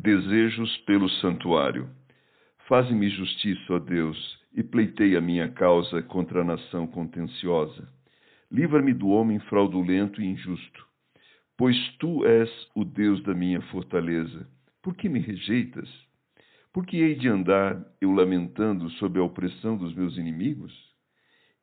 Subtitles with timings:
[0.00, 1.90] Desejos pelo santuário.
[2.68, 7.88] Faze-me justiça, ó Deus, e pleitei a minha causa contra a nação contenciosa.
[8.48, 10.86] Livra-me do homem fraudulento e injusto,
[11.56, 14.46] pois tu és o Deus da minha fortaleza.
[14.80, 15.90] Por que me rejeitas?
[16.72, 20.72] Por que hei de andar eu lamentando sob a opressão dos meus inimigos?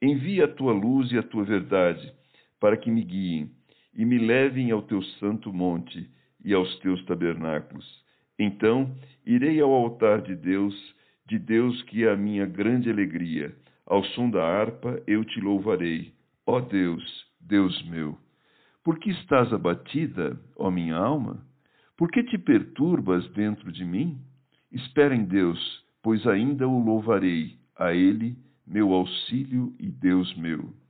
[0.00, 2.10] Envia a tua luz e a tua verdade,
[2.58, 3.50] para que me guiem
[3.94, 6.08] e me levem ao teu santo monte
[6.42, 8.02] e aos teus tabernáculos
[8.42, 10.74] então irei ao altar de Deus,
[11.26, 13.54] de Deus que é a minha grande alegria.
[13.86, 16.12] Ao som da harpa eu te louvarei.
[16.46, 18.16] Ó Deus, Deus meu.
[18.84, 21.44] Por que estás abatida, ó minha alma?
[21.96, 24.18] Por que te perturbas dentro de mim?
[24.72, 30.81] Espera em Deus, pois ainda o louvarei, a Ele, meu auxílio e Deus meu.